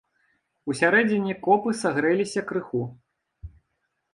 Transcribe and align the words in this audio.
Усярэдзіне 0.73 1.35
копы 1.47 1.73
сагрэліся 1.81 2.41
крыху. 2.53 2.83